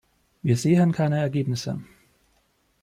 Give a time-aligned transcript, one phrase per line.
[0.41, 1.79] Wir sehen keine Ergebnisse.